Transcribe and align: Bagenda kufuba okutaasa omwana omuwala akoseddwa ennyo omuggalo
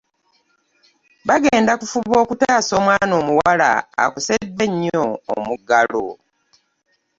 Bagenda 1.27 1.71
kufuba 1.79 2.15
okutaasa 2.23 2.71
omwana 2.79 3.13
omuwala 3.21 3.69
akoseddwa 4.03 4.63
ennyo 4.69 5.03
omuggalo 5.35 6.05